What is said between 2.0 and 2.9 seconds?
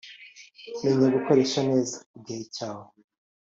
igihe cyawe